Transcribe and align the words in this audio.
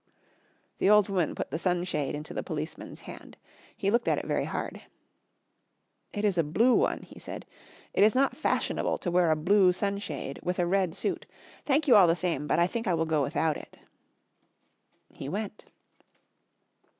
The 0.79 0.89
old 0.89 1.09
woman 1.09 1.35
put 1.35 1.51
the 1.51 1.59
sunshade 1.59 2.15
into 2.15 2.33
the 2.33 2.41
policeman's 2.41 3.01
hand. 3.01 3.37
He 3.77 3.91
looked 3.91 4.07
at 4.07 4.17
it 4.17 4.25
very 4.25 4.45
hard. 4.45 4.81
"It 6.11 6.25
is 6.25 6.39
a 6.39 6.43
blue 6.43 6.73
one," 6.73 7.03
he 7.03 7.19
said. 7.19 7.45
"It 7.93 8.03
is 8.03 8.15
not 8.15 8.35
fashionable 8.35 8.97
to 8.97 9.11
wear 9.11 9.29
a 9.29 9.35
blue 9.35 9.71
sunshade 9.71 10.39
with 10.41 10.57
a 10.57 10.65
red 10.65 10.95
suit. 10.95 11.27
Thank 11.67 11.87
you 11.87 11.95
all 11.95 12.07
the 12.07 12.15
same, 12.15 12.47
but 12.47 12.57
I 12.57 12.65
think 12.65 12.87
I 12.87 12.95
will 12.95 13.05
go 13.05 13.21
without 13.21 13.57
it." 13.57 13.77
He 15.13 15.29
went. 15.29 15.65